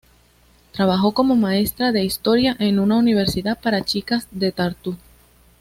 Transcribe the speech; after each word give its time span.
Trabajó 0.71 1.11
como 1.13 1.35
maestra 1.35 1.91
de 1.91 2.03
historia 2.03 2.55
en 2.57 2.79
una 2.79 2.97
universidad 2.97 3.61
para 3.61 3.83
chicas 3.85 4.27
de 4.31 4.51
Tartu. 4.51 4.97